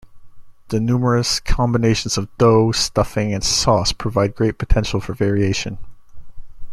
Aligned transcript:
The 0.69 0.79
numerous 0.79 1.39
combinations 1.39 2.17
of 2.17 2.35
dough, 2.39 2.71
stuffing, 2.71 3.35
and 3.35 3.43
sauce 3.43 3.91
provide 3.93 4.31
a 4.31 4.33
great 4.33 4.57
potential 4.57 4.99
for 4.99 5.13
variation. 5.13 5.77